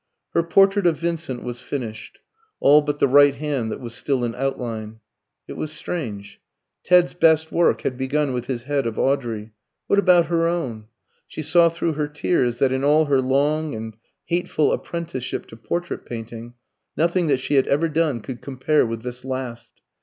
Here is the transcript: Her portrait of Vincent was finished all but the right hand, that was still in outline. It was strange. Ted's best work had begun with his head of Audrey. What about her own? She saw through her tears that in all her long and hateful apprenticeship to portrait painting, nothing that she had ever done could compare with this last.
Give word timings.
Her 0.33 0.41
portrait 0.41 0.87
of 0.87 0.97
Vincent 0.97 1.43
was 1.43 1.61
finished 1.61 2.21
all 2.59 2.81
but 2.81 2.97
the 2.97 3.07
right 3.07 3.35
hand, 3.35 3.71
that 3.71 3.79
was 3.79 3.93
still 3.93 4.23
in 4.23 4.33
outline. 4.33 4.99
It 5.47 5.53
was 5.53 5.71
strange. 5.71 6.41
Ted's 6.83 7.13
best 7.13 7.51
work 7.51 7.81
had 7.81 7.99
begun 7.99 8.33
with 8.33 8.47
his 8.47 8.63
head 8.63 8.87
of 8.87 8.97
Audrey. 8.97 9.51
What 9.85 9.99
about 9.99 10.25
her 10.25 10.47
own? 10.47 10.87
She 11.27 11.43
saw 11.43 11.69
through 11.69 11.93
her 11.93 12.07
tears 12.07 12.57
that 12.57 12.71
in 12.71 12.83
all 12.83 13.05
her 13.05 13.21
long 13.21 13.75
and 13.75 13.95
hateful 14.25 14.73
apprenticeship 14.73 15.45
to 15.49 15.55
portrait 15.55 16.03
painting, 16.03 16.55
nothing 16.97 17.27
that 17.27 17.39
she 17.39 17.53
had 17.53 17.67
ever 17.67 17.87
done 17.87 18.21
could 18.21 18.41
compare 18.41 18.87
with 18.87 19.03
this 19.03 19.23
last. 19.23 19.81